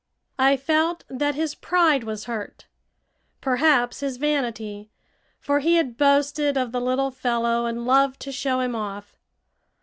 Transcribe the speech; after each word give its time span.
I 0.39 0.57
felt 0.57 1.03
that 1.09 1.35
his 1.35 1.53
pride 1.53 2.05
was 2.05 2.23
hurt, 2.25 2.65
perhaps 3.39 3.99
his 3.99 4.17
vanity; 4.17 4.89
for 5.39 5.59
he 5.59 5.75
had 5.75 5.95
boasted 5.95 6.57
of 6.57 6.71
the 6.71 6.81
little 6.81 7.11
fellow 7.11 7.67
and 7.67 7.85
loved 7.85 8.19
to 8.21 8.31
show 8.31 8.61
him 8.61 8.75
off. 8.75 9.15